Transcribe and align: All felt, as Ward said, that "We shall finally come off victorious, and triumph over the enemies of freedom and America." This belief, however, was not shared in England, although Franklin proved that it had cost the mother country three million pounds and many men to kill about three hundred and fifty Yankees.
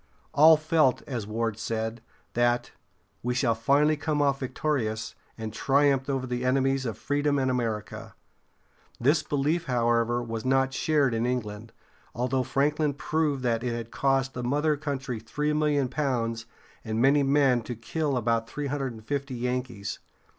All 0.33 0.57
felt, 0.57 1.03
as 1.05 1.27
Ward 1.27 1.59
said, 1.59 2.01
that 2.33 2.71
"We 3.21 3.35
shall 3.35 3.53
finally 3.53 3.95
come 3.95 4.19
off 4.19 4.39
victorious, 4.39 5.13
and 5.37 5.53
triumph 5.53 6.09
over 6.09 6.25
the 6.25 6.43
enemies 6.43 6.87
of 6.87 6.97
freedom 6.97 7.37
and 7.37 7.51
America." 7.51 8.15
This 8.99 9.21
belief, 9.21 9.65
however, 9.65 10.23
was 10.23 10.43
not 10.43 10.73
shared 10.73 11.13
in 11.13 11.27
England, 11.27 11.71
although 12.15 12.41
Franklin 12.41 12.95
proved 12.95 13.43
that 13.43 13.63
it 13.63 13.75
had 13.75 13.91
cost 13.91 14.33
the 14.33 14.41
mother 14.43 14.75
country 14.75 15.19
three 15.19 15.53
million 15.53 15.87
pounds 15.87 16.47
and 16.83 16.99
many 16.99 17.21
men 17.21 17.61
to 17.61 17.75
kill 17.75 18.17
about 18.17 18.49
three 18.49 18.65
hundred 18.65 18.93
and 18.93 19.05
fifty 19.05 19.35
Yankees. 19.35 19.99